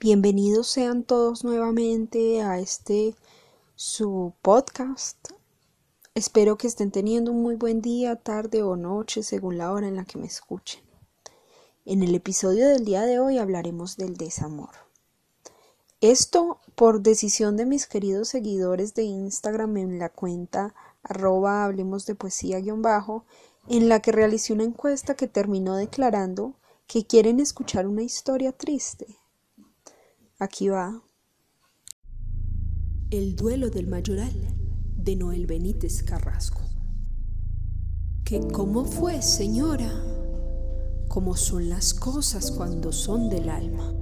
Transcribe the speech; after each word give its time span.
Bienvenidos 0.00 0.68
sean 0.68 1.02
todos 1.02 1.42
nuevamente 1.42 2.40
a 2.40 2.60
este 2.60 3.16
su 3.74 4.32
podcast. 4.42 5.18
Espero 6.14 6.56
que 6.56 6.68
estén 6.68 6.92
teniendo 6.92 7.32
un 7.32 7.42
muy 7.42 7.56
buen 7.56 7.82
día, 7.82 8.14
tarde 8.14 8.62
o 8.62 8.76
noche 8.76 9.24
según 9.24 9.58
la 9.58 9.72
hora 9.72 9.88
en 9.88 9.96
la 9.96 10.04
que 10.04 10.16
me 10.16 10.28
escuchen. 10.28 10.84
En 11.84 12.04
el 12.04 12.14
episodio 12.14 12.68
del 12.68 12.84
día 12.84 13.02
de 13.02 13.18
hoy 13.18 13.38
hablaremos 13.38 13.96
del 13.96 14.16
desamor. 14.16 14.70
Esto 16.00 16.60
por 16.76 17.02
decisión 17.02 17.56
de 17.56 17.66
mis 17.66 17.88
queridos 17.88 18.28
seguidores 18.28 18.94
de 18.94 19.02
Instagram 19.02 19.78
en 19.78 19.98
la 19.98 20.10
cuenta 20.10 20.76
arroba 21.02 21.64
hablemos 21.64 22.06
de 22.06 22.14
poesía 22.14 22.60
guion 22.60 22.82
bajo, 22.82 23.24
en 23.68 23.88
la 23.88 24.00
que 24.00 24.12
realicé 24.12 24.52
una 24.52 24.62
encuesta 24.62 25.16
que 25.16 25.26
terminó 25.26 25.74
declarando 25.74 26.54
que 26.86 27.04
quieren 27.04 27.40
escuchar 27.40 27.88
una 27.88 28.02
historia 28.02 28.52
triste. 28.52 29.17
Aquí 30.40 30.68
va. 30.68 31.02
El 33.10 33.34
duelo 33.34 33.70
del 33.70 33.88
mayoral 33.88 34.32
de 34.96 35.16
Noel 35.16 35.46
Benítez 35.46 36.04
Carrasco. 36.04 36.60
¿Que 38.24 38.46
cómo 38.46 38.84
fue, 38.84 39.20
señora? 39.20 39.90
¿Cómo 41.08 41.34
son 41.34 41.68
las 41.68 41.92
cosas 41.92 42.52
cuando 42.52 42.92
son 42.92 43.28
del 43.28 43.48
alma? 43.48 43.92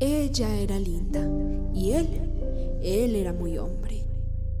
Ella 0.00 0.52
era 0.56 0.80
linda 0.80 1.24
y 1.72 1.92
él, 1.92 2.80
él 2.82 3.14
era 3.14 3.32
muy 3.32 3.56
hombre. 3.56 4.04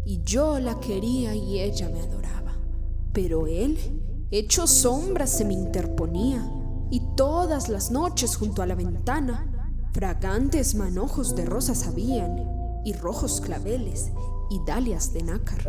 Y 0.04 0.22
yo 0.22 0.60
la 0.60 0.78
quería 0.78 1.34
y 1.34 1.58
ella 1.58 1.88
me 1.88 1.98
adoraba. 1.98 2.54
Pero 3.12 3.48
él, 3.48 3.76
hecho 4.30 4.68
sombra, 4.68 5.26
se 5.26 5.44
me 5.44 5.54
interponía 5.54 6.48
y 6.92 7.02
todas 7.16 7.68
las 7.68 7.90
noches 7.90 8.36
junto 8.36 8.62
a 8.62 8.66
la 8.66 8.76
ventana 8.76 9.49
Fragantes 9.92 10.76
manojos 10.76 11.34
de 11.34 11.44
rosas 11.44 11.88
habían, 11.88 12.46
y 12.84 12.92
rojos 12.92 13.40
claveles, 13.40 14.12
y 14.48 14.60
dalias 14.64 15.12
de 15.12 15.24
nácar. 15.24 15.68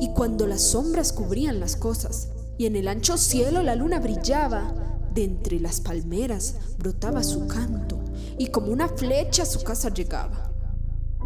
Y 0.00 0.12
cuando 0.14 0.48
las 0.48 0.62
sombras 0.62 1.12
cubrían 1.12 1.60
las 1.60 1.76
cosas, 1.76 2.30
y 2.58 2.66
en 2.66 2.74
el 2.74 2.88
ancho 2.88 3.16
cielo 3.16 3.62
la 3.62 3.76
luna 3.76 4.00
brillaba, 4.00 4.74
de 5.14 5.22
entre 5.22 5.60
las 5.60 5.80
palmeras 5.80 6.56
brotaba 6.76 7.22
su 7.22 7.46
canto, 7.46 8.00
y 8.36 8.48
como 8.48 8.72
una 8.72 8.88
flecha 8.88 9.44
a 9.44 9.46
su 9.46 9.62
casa 9.62 9.90
llegaba. 9.94 10.50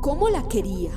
¿Cómo 0.03 0.29
la 0.29 0.47
quería? 0.47 0.93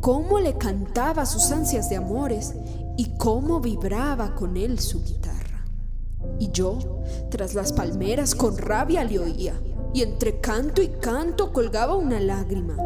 ¿Cómo 0.00 0.40
le 0.40 0.56
cantaba 0.56 1.26
sus 1.26 1.50
ansias 1.50 1.90
de 1.90 1.96
amores? 1.96 2.54
¿Y 2.96 3.14
cómo 3.18 3.60
vibraba 3.60 4.34
con 4.34 4.56
él 4.56 4.80
su 4.80 5.04
guitarra? 5.04 5.66
Y 6.38 6.50
yo, 6.50 6.78
tras 7.30 7.52
las 7.52 7.74
palmeras, 7.74 8.34
con 8.34 8.56
rabia 8.56 9.04
le 9.04 9.18
oía 9.18 9.60
y 9.92 10.02
entre 10.02 10.40
canto 10.40 10.82
y 10.82 10.88
canto 10.88 11.52
colgaba 11.52 11.96
una 11.96 12.20
lágrima. 12.20 12.76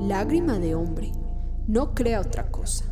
Lágrima 0.00 0.58
de 0.58 0.74
hombre. 0.74 1.12
No 1.66 1.94
crea 1.94 2.20
otra 2.20 2.50
cosa. 2.50 2.84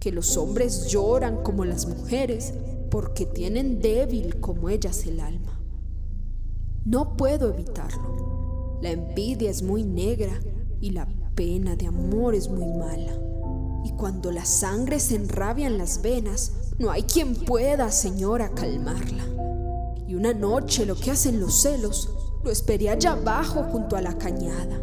Que 0.00 0.12
los 0.12 0.36
hombres 0.36 0.88
lloran 0.88 1.42
como 1.42 1.64
las 1.64 1.86
mujeres 1.86 2.54
porque 2.90 3.26
tienen 3.26 3.80
débil 3.80 4.38
como 4.40 4.68
ellas 4.68 5.06
el 5.06 5.20
alma. 5.20 5.60
No 6.84 7.16
puedo 7.16 7.50
evitarlo. 7.50 8.78
La 8.82 8.90
envidia 8.90 9.50
es 9.50 9.62
muy 9.62 9.82
negra 9.82 10.38
y 10.80 10.90
la 10.90 11.08
pena 11.34 11.74
de 11.74 11.86
amor 11.86 12.34
es 12.34 12.48
muy 12.48 12.66
mala. 12.66 13.18
Y 13.84 13.92
cuando 13.92 14.30
la 14.30 14.44
sangre 14.44 15.00
se 15.00 15.16
enrabia 15.16 15.66
en 15.66 15.78
las 15.78 16.02
venas, 16.02 16.52
no 16.78 16.90
hay 16.90 17.02
quien 17.02 17.34
pueda, 17.34 17.90
señora, 17.90 18.50
calmarla. 18.50 19.24
Y 20.06 20.14
una 20.14 20.32
noche 20.32 20.86
lo 20.86 20.96
que 20.96 21.10
hacen 21.10 21.40
los 21.40 21.62
celos 21.62 22.17
esperé 22.50 22.90
allá 22.90 23.12
abajo 23.12 23.64
junto 23.64 23.96
a 23.96 24.00
la 24.00 24.16
cañada. 24.18 24.80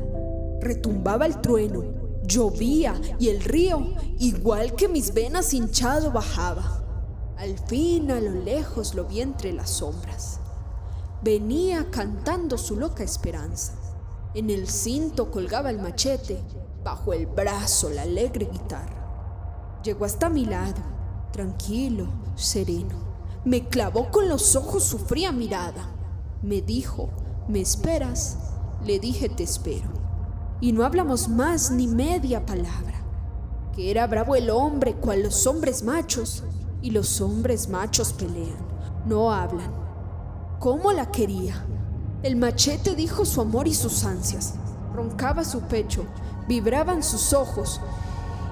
Retumbaba 0.61 1.25
el 1.25 1.41
trueno, 1.41 1.83
llovía 2.23 2.99
y 3.19 3.29
el 3.29 3.41
río, 3.41 3.93
igual 4.19 4.75
que 4.75 4.87
mis 4.87 5.13
venas 5.13 5.53
hinchado, 5.53 6.11
bajaba. 6.11 6.83
Al 7.37 7.57
fin 7.59 8.11
a 8.11 8.19
lo 8.19 8.31
lejos 8.31 8.95
lo 8.95 9.05
vi 9.05 9.21
entre 9.21 9.53
las 9.53 9.69
sombras. 9.69 10.39
Venía 11.21 11.89
cantando 11.91 12.57
su 12.57 12.77
loca 12.77 13.03
esperanza. 13.03 13.73
En 14.33 14.49
el 14.49 14.67
cinto 14.67 15.31
colgaba 15.31 15.69
el 15.69 15.79
machete, 15.79 16.41
bajo 16.83 17.13
el 17.13 17.25
brazo 17.25 17.89
la 17.89 18.03
alegre 18.03 18.49
guitarra. 18.51 19.81
Llegó 19.83 20.05
hasta 20.05 20.29
mi 20.29 20.45
lado, 20.45 20.81
tranquilo, 21.31 22.07
sereno. 22.35 22.95
Me 23.43 23.67
clavó 23.67 24.09
con 24.11 24.29
los 24.29 24.55
ojos 24.55 24.83
su 24.83 24.97
fría 24.97 25.31
mirada. 25.31 25.91
Me 26.41 26.61
dijo, 26.61 27.09
¿Me 27.47 27.61
esperas? 27.61 28.37
Le 28.83 28.97
dije 28.97 29.29
te 29.29 29.43
espero. 29.43 29.87
Y 30.61 30.71
no 30.71 30.83
hablamos 30.83 31.27
más 31.27 31.69
ni 31.69 31.85
media 31.85 32.43
palabra. 32.43 33.05
Que 33.75 33.91
era 33.91 34.07
bravo 34.07 34.35
el 34.35 34.49
hombre 34.49 34.95
cual 34.95 35.21
los 35.21 35.45
hombres 35.45 35.83
machos. 35.83 36.43
Y 36.81 36.89
los 36.89 37.21
hombres 37.21 37.69
machos 37.69 38.13
pelean, 38.13 38.57
no 39.05 39.31
hablan. 39.31 39.71
¿Cómo 40.59 40.91
la 40.91 41.11
quería? 41.11 41.65
El 42.23 42.35
machete 42.35 42.95
dijo 42.95 43.25
su 43.25 43.41
amor 43.41 43.67
y 43.67 43.75
sus 43.75 44.03
ansias. 44.05 44.55
Roncaba 44.93 45.43
su 45.43 45.61
pecho, 45.61 46.05
vibraban 46.47 47.03
sus 47.03 47.33
ojos. 47.33 47.79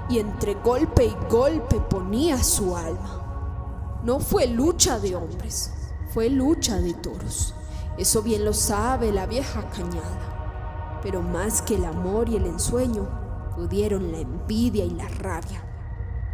Y 0.07 0.19
entre 0.19 0.53
golpe 0.55 1.05
y 1.05 1.15
golpe 1.31 1.79
ponía 1.89 2.43
su 2.43 2.75
alma. 2.75 4.01
No 4.03 4.19
fue 4.19 4.47
lucha 4.47 4.99
de 4.99 5.15
hombres, 5.15 5.71
fue 6.13 6.29
lucha 6.29 6.79
de 6.79 6.93
toros. 6.93 7.55
Eso 7.97 8.21
bien 8.21 8.43
lo 8.43 8.53
sabe 8.53 9.11
la 9.11 9.25
vieja 9.25 9.69
cañada. 9.69 10.99
Pero 11.03 11.21
más 11.21 11.61
que 11.61 11.75
el 11.75 11.85
amor 11.85 12.29
y 12.29 12.37
el 12.37 12.45
ensueño, 12.45 13.07
pudieron 13.55 14.11
la 14.11 14.19
envidia 14.19 14.85
y 14.85 14.91
la 14.91 15.07
rabia. 15.07 15.63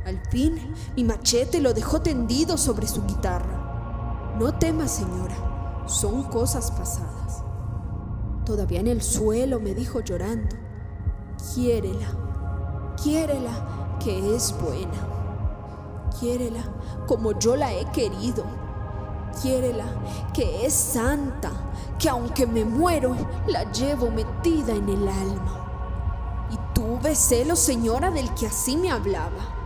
Al 0.06 0.20
fin, 0.30 0.74
mi 0.96 1.04
machete 1.04 1.60
lo 1.60 1.74
dejó 1.74 2.02
tendido 2.02 2.58
sobre 2.58 2.88
su 2.88 3.06
guitarra. 3.06 4.36
No 4.40 4.54
temas, 4.54 4.92
señora, 4.92 5.84
son 5.86 6.24
cosas 6.24 6.72
pasadas. 6.72 7.44
Todavía 8.46 8.80
en 8.80 8.88
el 8.88 9.02
suelo 9.02 9.60
me 9.60 9.74
dijo 9.74 10.00
llorando, 10.00 10.56
quiérela, 11.54 12.96
quiérela, 13.04 13.98
que 14.00 14.36
es 14.36 14.56
buena. 14.62 16.10
Quiérela 16.20 16.64
como 17.06 17.38
yo 17.38 17.56
la 17.56 17.74
he 17.74 17.86
querido 17.92 18.44
quiérela, 19.42 19.86
que 20.34 20.66
es 20.66 20.74
santa, 20.74 21.52
que 22.00 22.10
aunque 22.10 22.48
me 22.48 22.64
muero, 22.64 23.16
la 23.48 23.70
llevo 23.72 24.10
metida 24.10 24.74
en 24.74 24.90
el 24.90 25.08
alma. 25.08 26.48
Y 26.52 26.58
tuve 26.74 27.16
celos, 27.16 27.60
señora, 27.60 28.10
del 28.10 28.34
que 28.34 28.48
así 28.48 28.78
me 28.78 28.90
hablaba. 28.90 29.60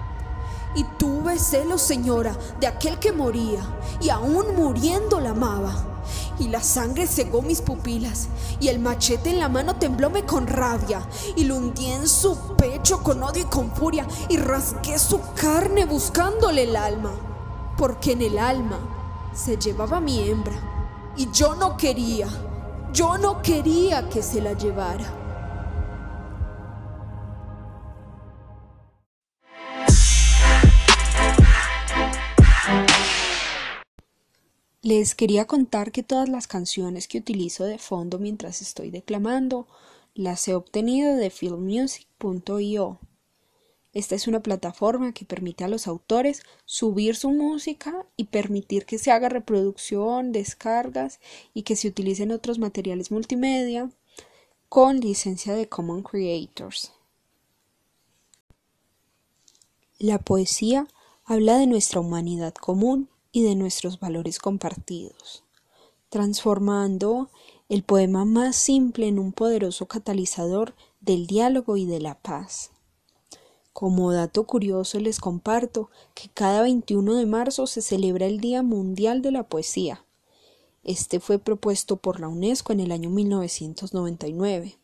Y 0.76 0.84
tuve 0.98 1.38
celos, 1.38 1.82
señora, 1.82 2.36
de 2.60 2.68
aquel 2.68 2.98
que 2.98 3.12
moría, 3.12 3.62
y 4.02 4.10
aún 4.10 4.56
muriendo 4.56 5.20
la 5.20 5.30
amaba. 5.30 5.74
Y 6.40 6.48
la 6.48 6.62
sangre 6.62 7.06
cegó 7.06 7.44
mis 7.44 7.62
pupilas, 7.62 8.28
y 8.60 8.70
el 8.70 8.80
machete 8.80 9.30
en 9.30 9.40
la 9.40 9.50
mano 9.50 9.76
temblóme 9.76 10.26
con 10.26 10.48
rabia, 10.48 11.08
y 11.36 11.44
lo 11.44 11.58
hundí 11.58 11.92
en 11.92 12.08
su 12.08 12.36
pecho 12.58 13.04
con 13.04 13.22
odio 13.22 13.44
y 13.44 13.46
con 13.46 13.72
furia, 13.72 14.08
y 14.28 14.38
rasgué 14.38 14.98
su 14.98 15.20
carne 15.36 15.86
buscándole 15.86 16.64
el 16.64 16.76
alma, 16.76 17.12
porque 17.78 18.14
en 18.14 18.24
el 18.24 18.40
alma 18.40 18.80
se 19.34 19.58
llevaba 19.58 20.00
mi 20.00 20.20
hembra 20.20 20.54
y 21.18 21.30
yo 21.32 21.56
no 21.56 21.76
quería, 21.78 22.28
yo 22.94 23.18
no 23.18 23.42
quería 23.42 24.08
que 24.10 24.22
se 24.22 24.42
la 24.42 24.54
llevara. 24.54 25.20
Les 34.82 35.16
quería 35.16 35.46
contar 35.48 35.94
que 35.94 36.04
todas 36.04 36.28
las 36.28 36.48
canciones 36.48 37.08
que 37.08 37.18
utilizo 37.18 37.64
de 37.64 37.78
fondo 37.78 38.20
mientras 38.20 38.62
estoy 38.62 38.92
declamando 38.92 39.66
las 40.14 40.48
he 40.48 40.56
obtenido 40.56 41.16
de 41.16 41.30
filmmusic.io. 41.30 43.00
Esta 43.94 44.16
es 44.16 44.28
una 44.28 44.42
plataforma 44.42 45.14
que 45.14 45.24
permite 45.24 45.64
a 45.64 45.68
los 45.68 45.88
autores 45.88 46.42
subir 46.66 47.16
su 47.16 47.30
música 47.30 48.08
y 48.18 48.26
permitir 48.26 48.86
que 48.86 48.98
se 48.98 49.12
haga 49.12 49.30
reproducción, 49.30 50.32
descargas 50.32 51.20
y 51.54 51.62
que 51.62 51.76
se 51.76 51.88
utilicen 51.88 52.32
otros 52.32 52.58
materiales 52.58 53.12
multimedia 53.12 53.92
con 54.68 55.00
licencia 55.00 55.54
de 55.54 55.70
Common 55.70 56.02
Creators. 56.02 56.92
La 60.00 60.18
poesía 60.18 60.88
habla 61.24 61.58
de 61.60 61.68
nuestra 61.68 62.00
humanidad 62.00 62.56
común 62.56 63.10
y 63.32 63.44
de 63.44 63.56
nuestros 63.56 64.00
valores 64.00 64.40
compartidos, 64.40 65.44
transformando 66.10 67.30
el 67.70 67.84
poema 67.84 68.26
más 68.26 68.56
simple 68.56 69.08
en 69.08 69.20
un 69.20 69.32
poderoso 69.32 69.86
catalizador 69.86 70.74
del 71.00 71.28
diálogo 71.28 71.78
y 71.78 71.86
de 71.86 72.00
la 72.00 72.16
paz. 72.16 72.73
Como 73.74 74.12
dato 74.12 74.46
curioso 74.46 75.00
les 75.00 75.20
comparto 75.20 75.90
que 76.14 76.30
cada 76.30 76.62
21 76.62 77.16
de 77.16 77.26
marzo 77.26 77.66
se 77.66 77.82
celebra 77.82 78.28
el 78.28 78.40
Día 78.40 78.62
Mundial 78.62 79.24
de 79.24 79.32
la 79.32 79.50
Poesía. 79.50 80.06
Este 80.84 81.20
fue 81.20 81.40
propuesto 81.40 81.98
por 81.98 82.20
la 82.20 82.28
UNESCO 82.28 82.72
en 82.72 82.82
el 82.82 82.92
año 82.92 83.10
1999. 83.10 84.78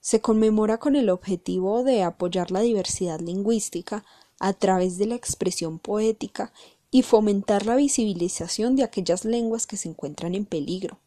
Se 0.00 0.20
conmemora 0.20 0.76
con 0.76 0.96
el 0.96 1.08
objetivo 1.08 1.82
de 1.82 2.02
apoyar 2.02 2.50
la 2.50 2.60
diversidad 2.60 3.20
lingüística 3.20 4.04
a 4.38 4.52
través 4.52 4.98
de 4.98 5.06
la 5.06 5.14
expresión 5.14 5.78
poética 5.78 6.52
y 6.90 7.02
fomentar 7.02 7.64
la 7.64 7.76
visibilización 7.76 8.76
de 8.76 8.84
aquellas 8.84 9.24
lenguas 9.24 9.66
que 9.66 9.78
se 9.78 9.88
encuentran 9.88 10.34
en 10.34 10.44
peligro. 10.44 10.98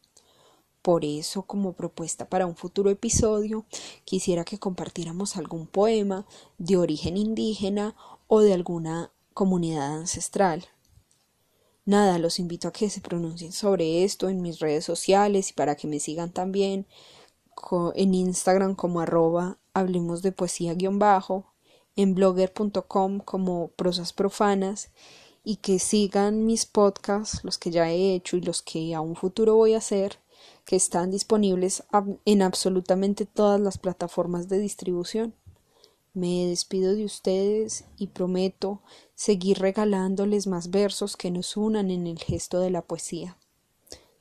Por 0.82 1.04
eso, 1.04 1.42
como 1.42 1.74
propuesta 1.74 2.28
para 2.28 2.46
un 2.46 2.56
futuro 2.56 2.90
episodio, 2.90 3.64
quisiera 4.04 4.44
que 4.44 4.58
compartiéramos 4.58 5.36
algún 5.36 5.66
poema 5.66 6.26
de 6.58 6.76
origen 6.76 7.16
indígena 7.16 7.94
o 8.26 8.40
de 8.40 8.52
alguna 8.52 9.12
comunidad 9.32 9.96
ancestral. 9.96 10.66
Nada, 11.84 12.18
los 12.18 12.38
invito 12.38 12.68
a 12.68 12.72
que 12.72 12.90
se 12.90 13.00
pronuncien 13.00 13.52
sobre 13.52 14.04
esto 14.04 14.28
en 14.28 14.40
mis 14.40 14.60
redes 14.60 14.84
sociales 14.84 15.50
y 15.50 15.52
para 15.52 15.74
que 15.76 15.88
me 15.88 16.00
sigan 16.00 16.32
también 16.32 16.86
en 17.94 18.14
Instagram 18.14 18.74
como 18.74 19.00
arroba 19.00 19.58
hablemos 19.74 20.22
de 20.22 20.32
poesía 20.32 20.74
guion 20.74 20.98
bajo, 20.98 21.54
en 21.96 22.14
blogger.com 22.14 23.20
como 23.20 23.68
prosas 23.68 24.12
profanas 24.12 24.90
y 25.44 25.56
que 25.56 25.78
sigan 25.78 26.46
mis 26.46 26.66
podcasts, 26.66 27.42
los 27.42 27.58
que 27.58 27.70
ya 27.70 27.90
he 27.90 28.14
hecho 28.14 28.36
y 28.36 28.40
los 28.40 28.62
que 28.62 28.94
a 28.94 29.00
un 29.00 29.16
futuro 29.16 29.56
voy 29.56 29.74
a 29.74 29.78
hacer, 29.78 30.18
que 30.64 30.76
están 30.76 31.10
disponibles 31.10 31.84
en 32.24 32.42
absolutamente 32.42 33.26
todas 33.26 33.60
las 33.60 33.78
plataformas 33.78 34.48
de 34.48 34.58
distribución. 34.58 35.34
Me 36.14 36.46
despido 36.46 36.94
de 36.94 37.04
ustedes 37.04 37.84
y 37.96 38.08
prometo 38.08 38.82
seguir 39.14 39.58
regalándoles 39.58 40.46
más 40.46 40.70
versos 40.70 41.16
que 41.16 41.30
nos 41.30 41.56
unan 41.56 41.90
en 41.90 42.06
el 42.06 42.18
gesto 42.18 42.60
de 42.60 42.70
la 42.70 42.82
poesía. 42.82 43.38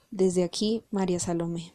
Desde 0.09 0.43
aquí, 0.43 0.83
María 0.89 1.19
Salomé. 1.19 1.73